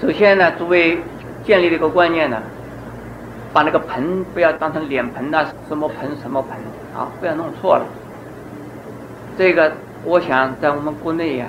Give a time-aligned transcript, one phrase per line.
[0.00, 0.98] 首先呢，诸位
[1.44, 2.40] 建立了一个观念呢，
[3.52, 6.56] 把那个盆不要当成脸盆呐，什么盆什么盆
[6.96, 7.84] 啊，不要弄错了。
[9.36, 9.70] 这个
[10.04, 11.46] 我想在我们国内呀，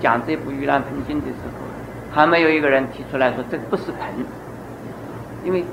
[0.00, 4.24] 讲这部《盂兰盆经》的时候，还没有一个人提出来说这不是盆，
[5.42, 5.64] 因为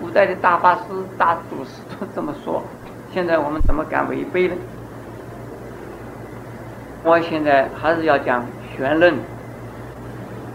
[0.00, 0.82] 古代的大法师、
[1.18, 2.62] 大祖师都这么说，
[3.12, 4.54] 现在我们怎么敢违背呢？
[7.02, 8.46] 我现在还是要讲
[8.76, 9.12] 玄论。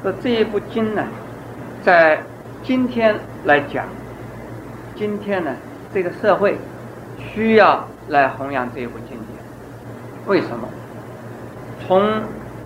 [0.04, 1.04] 说这一部经呢，
[1.84, 2.22] 在
[2.64, 3.16] 今天
[3.46, 3.86] 来讲，
[4.96, 5.52] 今天呢，
[5.94, 6.58] 这个社会
[7.18, 9.28] 需要来弘扬这一部经典。
[10.28, 10.68] 为什么？
[11.86, 12.22] 从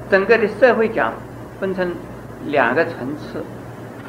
[0.10, 1.14] 整个的社会讲，
[1.60, 1.94] 分成
[2.48, 3.44] 两个层次，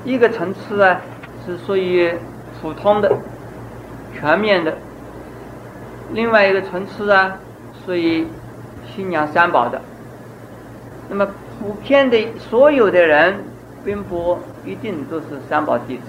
[0.04, 1.00] 一个层次啊
[1.46, 2.12] 是属于
[2.60, 3.16] 普通的、
[4.18, 4.72] 全面的；
[6.12, 7.38] 另外一个层次啊
[7.86, 8.26] 属于
[8.94, 9.80] 信仰三宝的。
[11.08, 11.28] 那么。
[11.62, 13.36] 普遍的所有的人，
[13.84, 16.02] 并不一定都是三宝弟子，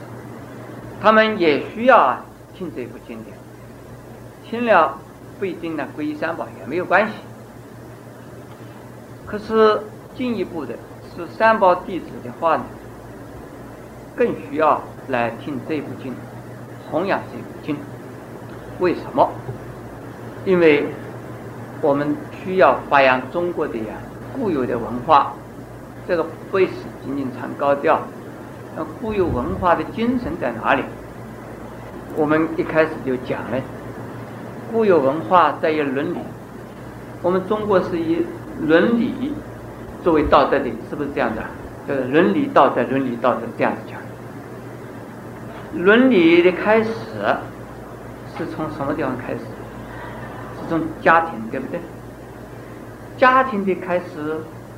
[0.99, 3.37] 他们也需要啊听这部经典，
[4.43, 4.97] 听了
[5.37, 7.13] 不一定呢皈依三宝也没有关系。
[9.27, 9.79] 可是
[10.15, 10.73] 进一步的
[11.15, 12.63] 是三宝弟子的话呢，
[14.15, 16.15] 更需要来听这部经，
[16.89, 17.77] 弘扬这部经。
[18.79, 19.29] 为什么？
[20.45, 20.87] 因为
[21.79, 23.93] 我们需要发扬中国的呀
[24.35, 25.31] 固有的文化。
[26.07, 26.67] 这个不是
[27.03, 27.99] 仅仅唱高调，
[28.75, 30.83] 那固有文化的精神在哪里？
[32.15, 33.57] 我们一开始就讲了，
[34.71, 36.17] 固有文化在于伦理。
[37.21, 38.25] 我们中国是以
[38.61, 39.33] 伦理
[40.03, 41.41] 作为道德的，是不是这样的？
[41.87, 43.97] 就是伦理道德，伦理道德这样子讲。
[45.81, 46.91] 伦理的开始
[48.37, 49.39] 是从什么地方开始？
[49.39, 51.79] 是从家庭，对不对？
[53.17, 54.03] 家庭的开始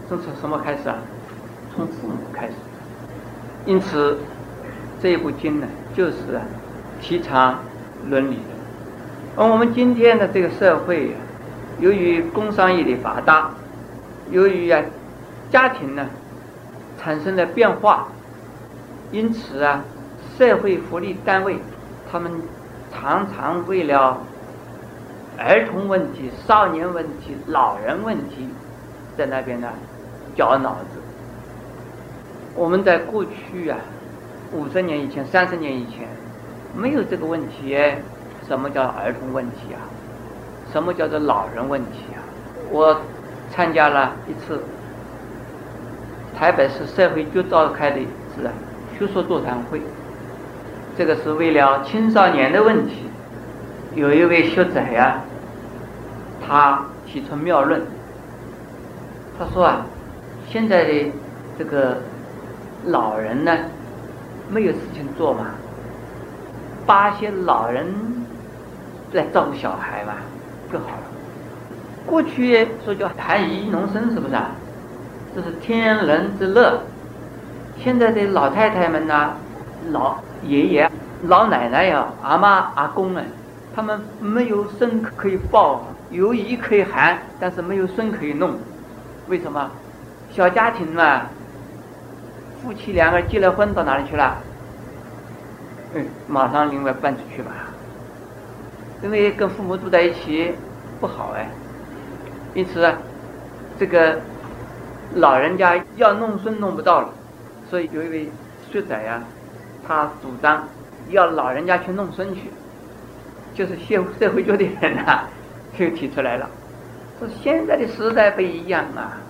[0.08, 0.96] 是从什么开始啊？
[1.76, 2.54] 从父母开始，
[3.66, 4.18] 因此
[5.02, 6.40] 这一部经呢，就是
[7.02, 7.60] 提倡
[8.08, 8.42] 伦理的。
[9.36, 11.12] 而我们今天的这个社会，
[11.80, 13.52] 由于工商业的发达，
[14.32, 14.82] 由于啊
[15.50, 16.08] 家庭呢
[16.98, 18.08] 产生了变化，
[19.12, 19.84] 因此啊
[20.38, 21.60] 社会福利单位
[22.10, 22.32] 他们
[22.94, 24.22] 常常为了
[25.38, 28.48] 儿童问题、少年问题、老人问题，
[29.18, 29.68] 在那边呢
[30.36, 31.02] 绞脑子。
[32.56, 33.78] 我们在过去啊，
[34.54, 36.08] 五十年以前、三十年以前，
[36.74, 37.78] 没有这个问题。
[38.48, 39.84] 什么叫儿童问题啊？
[40.72, 42.24] 什么叫做老人问题啊？
[42.72, 43.02] 我
[43.52, 44.64] 参加了一次
[46.38, 48.50] 台北市社会局召开的一次
[48.98, 49.82] 学术座谈会，
[50.98, 53.10] 这个是为了青少年的问题。
[53.96, 55.20] 有一位学者呀，
[56.46, 57.82] 他提出妙论，
[59.38, 59.86] 他说啊，
[60.48, 61.12] 现在的
[61.60, 61.98] 这个。
[62.84, 63.52] 老人呢，
[64.50, 65.48] 没有事情做嘛，
[66.86, 67.86] 把些老人
[69.14, 70.14] 来照顾小孩嘛，
[70.72, 71.04] 就好了。
[72.06, 74.52] 过去说叫含饴农生，是不是啊？
[75.36, 76.80] 这是天伦之乐。
[77.78, 79.32] 现在的老太太们呐，
[79.92, 80.90] 老爷爷、
[81.24, 83.24] 老奶奶呀、阿妈、阿公啊，
[83.76, 88.52] 他们没有孙可以抱，有姨可以含，但是没有孙可以弄。
[89.28, 89.72] 为什么？
[90.32, 91.24] 小家庭嘛。
[92.66, 94.38] 夫妻两个人结了婚，到哪里去了？
[95.94, 97.52] 嗯，马上另外搬出去吧。
[99.04, 100.52] 因为跟父母住在一起
[101.00, 101.48] 不好哎。
[102.56, 102.92] 因此，
[103.78, 104.20] 这个
[105.14, 107.10] 老人家要弄孙弄不到了，
[107.70, 108.32] 所以有一位
[108.72, 109.22] 学者呀，
[109.88, 110.68] 他主张
[111.10, 112.50] 要老人家去弄孙去，
[113.54, 115.26] 就是社 社会局的人呐，
[115.78, 116.50] 就提出来了，
[117.20, 119.22] 说现在的时代不一样啊。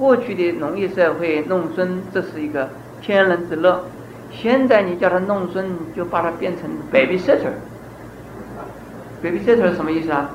[0.00, 2.70] 过去的农业社会弄孙，这是一个
[3.02, 3.84] 天伦之乐。
[4.32, 7.52] 现在你叫他弄孙，就把它变成 babysitter。
[9.22, 10.30] babysitter 什么意思啊？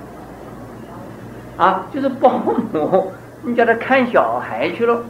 [1.58, 3.12] 啊，就是保姆，
[3.42, 5.04] 你叫他看小孩去了。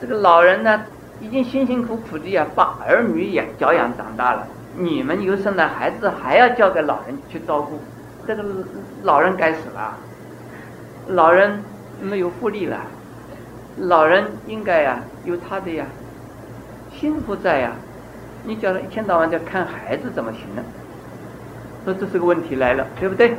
[0.00, 0.82] 这个老人呢，
[1.20, 7.78] 已经辛辛苦苦的呀，把儿女养教养长大了，你们又生了孩子，还要交给老人去照顾，
[8.26, 8.44] 这个
[9.04, 9.96] 老人该死了。
[11.06, 11.62] 老人。
[12.00, 12.80] 没有福利了，
[13.76, 15.86] 老人应该呀有他的呀
[16.92, 17.72] 幸福在呀，
[18.44, 20.62] 你叫他一天到晚在看孩子怎么行呢？
[21.84, 23.36] 说这是个问题来了，对不对？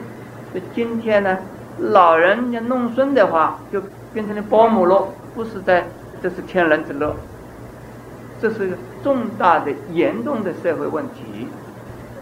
[0.54, 1.38] 这今天呢，
[1.80, 3.82] 老人要弄孙的话，就
[4.14, 5.84] 变成了保姆了，不是在，
[6.22, 7.16] 这是天伦之乐，
[8.42, 11.48] 这是个重大的、严重的社会问题。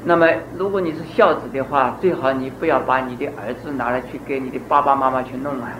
[0.05, 0.27] 那么，
[0.57, 5.71] 如果你是孝子的话，最好你不要把你的儿子拿来去给你的爸爸妈妈去弄啊。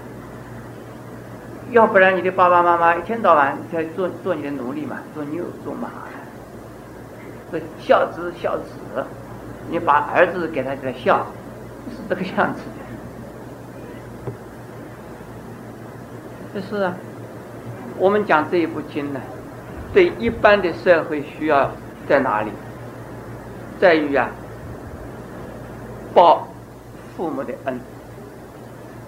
[1.74, 5.90] 要不然你的爸爸妈妈一天到晚在做做你的奴隶嘛，做牛做马，
[7.52, 8.64] 这孝子孝子，
[9.72, 11.26] 你把儿子给他给他孝，
[11.90, 14.32] 是这个样子的。
[16.54, 16.94] 这 是啊，
[17.98, 19.20] 我们讲这一部经呢，
[19.92, 21.72] 对一般的社会需要
[22.08, 22.52] 在哪里？
[23.80, 24.30] 在于啊，
[26.14, 26.48] 报
[27.18, 27.80] 父母的恩，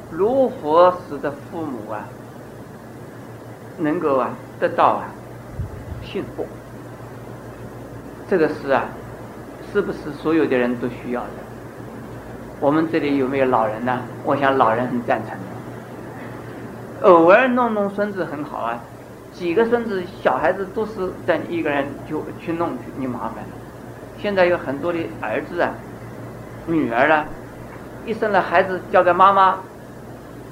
[0.09, 2.09] 如何使得父母啊？
[3.77, 4.29] 能够啊
[4.59, 5.05] 得到啊
[6.03, 6.45] 幸福，
[8.29, 8.85] 这个是啊，
[9.71, 11.29] 是不是所有的人都需要的？
[12.59, 13.99] 我们这里有没有老人呢？
[14.23, 15.37] 我想老人很赞成。
[17.01, 18.79] 偶尔弄弄孙子很好啊，
[19.33, 23.43] 几个孙子小孩子都是在一个人就去弄去，你麻烦。
[24.17, 25.71] 现在有很多的儿子啊、
[26.65, 27.25] 女儿啊，
[28.05, 29.57] 一生了孩子交给妈妈，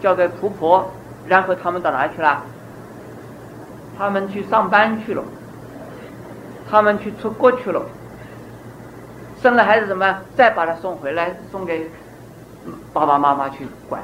[0.01, 0.91] 交给婆婆，
[1.25, 2.43] 然后他们到哪去了？
[3.97, 5.23] 他们去上班去了，
[6.69, 7.85] 他们去出国去了，
[9.41, 11.89] 生了孩子怎么再把他送回来，送给
[12.91, 14.01] 爸爸妈妈去管，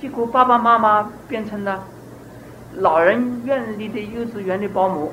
[0.00, 1.84] 结果爸爸妈妈变成了
[2.78, 5.12] 老人院里的幼稚园的保姆，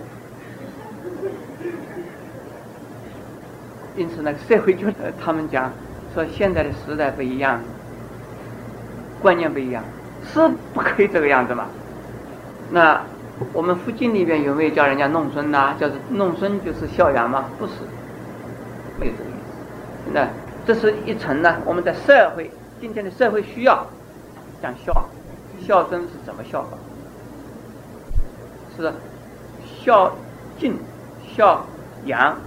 [3.95, 4.87] 因此呢，社会就
[5.23, 5.71] 他们讲
[6.13, 7.59] 说现在的时代不一样，
[9.21, 9.83] 观念不一样，
[10.23, 11.67] 是不可以这个样子嘛？
[12.71, 13.01] 那。
[13.53, 15.75] 我们附近里边有没有叫人家弄孙呐？
[15.79, 17.45] 叫弄孙就是孝养吗？
[17.59, 17.73] 不是，
[18.99, 20.11] 没有这个意思。
[20.13, 20.27] 那
[20.65, 21.57] 这是一层呢。
[21.65, 22.49] 我们在社会
[22.79, 23.85] 今天的社会需要
[24.61, 24.93] 讲孝，
[25.65, 26.77] 孝顺是怎么孝法？
[28.77, 28.91] 是
[29.65, 30.11] 孝
[30.57, 30.77] 敬、
[31.35, 31.65] 孝
[32.05, 32.37] 养、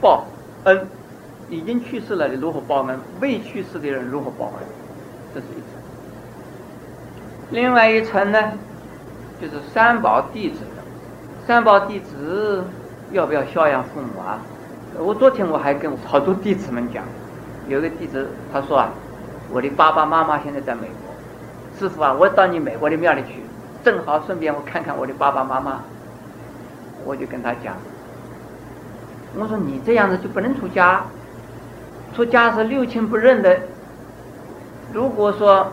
[0.00, 0.24] 报
[0.64, 0.86] 恩。
[1.50, 2.98] 已经去世了的如何报恩？
[3.20, 4.66] 未去世的人如何报恩？
[5.34, 5.80] 这是一层。
[7.50, 8.52] 另外一层呢？
[9.42, 10.58] 就是三宝弟子，
[11.48, 12.62] 三宝弟子
[13.10, 14.38] 要不要孝养父母啊？
[14.96, 17.02] 我昨天我还跟好多弟子们讲，
[17.66, 18.90] 有个弟子他说啊，
[19.50, 21.12] 我的爸爸妈妈现在在美国，
[21.76, 23.42] 师傅啊，我到你美国的庙里去，
[23.82, 25.80] 正好顺便我看看我的爸爸妈妈。
[27.04, 27.74] 我就跟他讲，
[29.36, 31.02] 我说你这样子就不能出家，
[32.14, 33.58] 出家是六亲不认的。
[34.92, 35.72] 如果说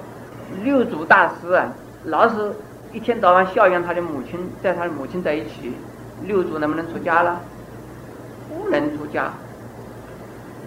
[0.64, 1.72] 六祖大师啊，
[2.06, 2.52] 老是。
[2.92, 5.74] 一天到晚孝养他的母亲，在他的母亲在一起，
[6.26, 7.40] 六祖能不能出家了？
[8.50, 9.32] 不能出家。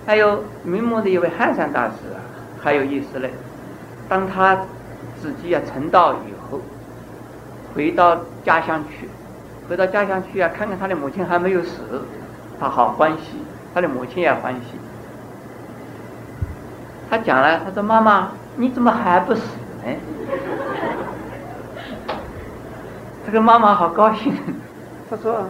[0.06, 2.22] 还有明末的一位汉山大师啊，
[2.60, 3.30] 还有意思嘞。
[4.08, 4.56] 当他
[5.20, 6.60] 自己啊成道以后，
[7.74, 9.08] 回到家乡去，
[9.69, 12.02] 回到家乡去啊，看看他的母亲还没有死，
[12.60, 13.38] 他好欢喜，
[13.74, 14.78] 他的母亲也欢喜。
[17.10, 19.40] 他讲了，他说：“妈妈，你怎么还不死
[19.84, 19.92] 呢？”
[23.24, 24.34] 这个妈妈好高兴，
[25.08, 25.46] 她说：“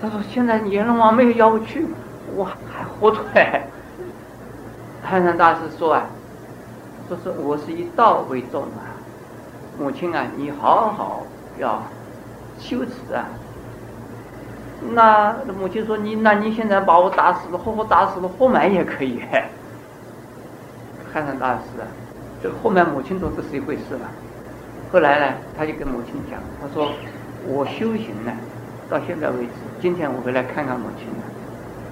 [0.00, 1.86] 她说现在阎罗王没有要我去，
[2.34, 3.64] 我还活出来。”
[5.04, 6.06] 汉山大师说啊
[7.08, 8.96] ：“说是我是以道为重啊，
[9.78, 11.22] 母亲啊，你好好
[11.58, 11.82] 要
[12.58, 13.26] 修持啊。”
[14.94, 19.20] 那母亲说：“你那你现在把我打死了，活活打死了，活埋也可以。”
[21.12, 21.86] 汉山大师啊，
[22.42, 24.08] 这个活埋母亲都不是一回事了。
[24.92, 26.92] 后来呢，他就跟母亲讲，他说
[27.48, 28.32] ：“我修行呢，
[28.90, 31.24] 到现在为止，今天我回来看看母亲了，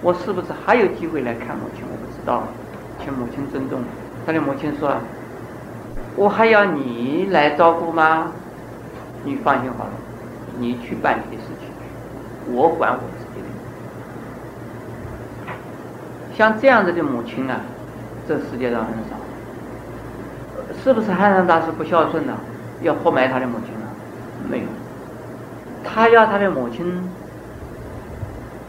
[0.03, 1.83] 我是不是还有机会来看母亲？
[1.91, 2.43] 我不知道，
[3.03, 3.81] 请母亲尊重。”
[4.27, 4.99] 他的母亲说
[6.15, 8.33] ：“我还要你来照顾吗？
[9.25, 9.93] 你放心好了，
[10.59, 13.47] 你去办你的事情，我管我自己的。”
[16.37, 17.63] 像这样子的母亲啊，
[18.29, 19.17] 这世界上很少。
[20.85, 22.35] 是不是汉山大师不孝顺呢？
[22.83, 23.81] 要活埋他的母亲了，
[24.49, 24.65] 没有。
[25.85, 27.09] 他要他的母亲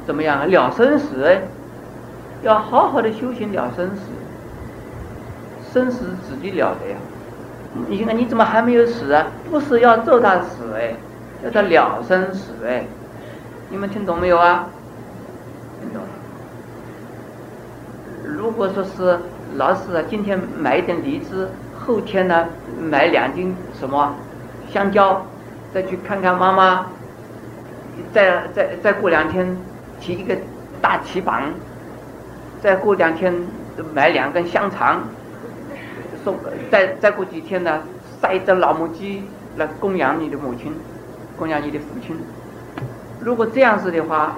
[0.06, 1.38] 怎么样了生死？
[2.42, 4.02] 要好好的修行了生死，
[5.72, 6.98] 生死自己了的呀。
[7.88, 9.28] 你看你怎么还没有死啊？
[9.50, 10.96] 不是要咒他死哎，
[11.44, 12.86] 要他了生死哎。
[13.70, 14.68] 你们听懂没有啊？
[15.80, 16.02] 听懂。
[18.26, 19.20] 如果说是
[19.56, 21.50] 老师啊，今天买一点梨子。
[21.86, 22.48] 后天呢，
[22.80, 24.14] 买两斤什么
[24.72, 25.26] 香蕉，
[25.74, 26.86] 再去看看妈妈。
[28.14, 29.58] 再再再过两天，
[30.00, 30.38] 提一个
[30.82, 31.44] 大旗棒。
[32.62, 33.34] 再过两天，
[33.94, 35.02] 买两根香肠，
[36.24, 36.36] 送。
[36.70, 37.82] 再再过几天呢，
[38.22, 39.24] 杀一只老母鸡
[39.58, 40.74] 来供养你的母亲，
[41.38, 42.16] 供养你的父亲。
[43.20, 44.36] 如果这样子的话，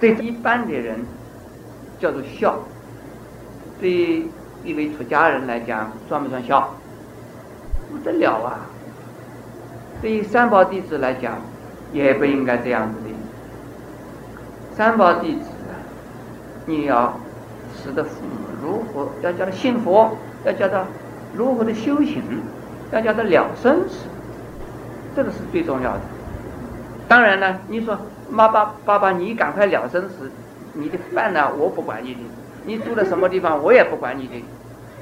[0.00, 0.98] 对一般的人
[1.98, 2.58] 叫做孝，
[3.80, 4.24] 对。
[4.64, 6.74] 一位出家人来讲，算不算孝？
[7.90, 8.66] 不得了啊！
[10.00, 11.38] 对于三宝弟子来讲，
[11.92, 13.10] 也不应该这样子的。
[14.76, 15.50] 三宝弟子，
[16.66, 17.18] 你要
[17.76, 20.84] 使得父母如何，要叫他信佛，要叫他
[21.34, 22.22] 如何的修行，
[22.92, 24.06] 要叫他了生死，
[25.16, 26.00] 这个是最重要的。
[27.08, 27.98] 当然呢，你说
[28.30, 30.30] 妈爸爸爸，你赶快了生死，
[30.74, 32.20] 你的饭呢我不管你的，
[32.64, 34.44] 你住在什么地方我也不管你的，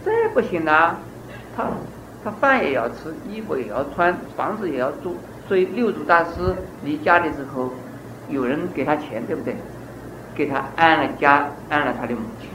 [0.04, 0.98] 这不行啊，
[1.56, 1.64] 他。
[2.24, 5.14] 他饭也要吃，衣服也要穿，房子也要住。
[5.46, 6.30] 所以六祖大师
[6.82, 7.70] 离家的时候，
[8.28, 9.54] 有人给他钱，对不对？
[10.34, 12.50] 给他安了家，安了他的母亲。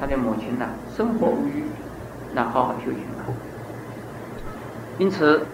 [0.00, 1.64] 他的母亲呢，生活无虞，
[2.32, 3.34] 那好好修行了。
[4.96, 5.44] 因此，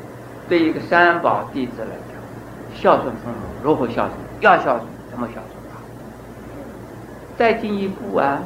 [0.47, 2.14] 对一个三宝弟子来讲，
[2.75, 4.12] 孝顺父母如何孝顺？
[4.40, 5.44] 要孝顺，怎么孝顺？
[7.38, 8.42] 再进一步啊，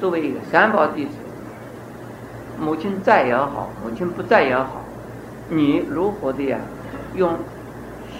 [0.00, 1.12] 作为一个三宝弟子。
[2.58, 4.80] 母亲在也好，母亲不在也好，
[5.50, 6.58] 你如何的呀？
[7.14, 7.38] 用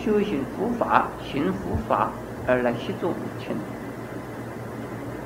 [0.02, 2.10] 修行佛法、行佛法
[2.46, 3.56] 而来协助母亲。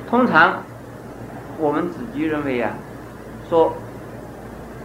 [0.08, 0.62] 通常
[1.58, 2.70] 我们自己认为呀，
[3.48, 3.72] 说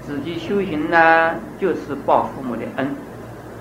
[0.02, 2.88] 自己修行呢，就是报父母的恩。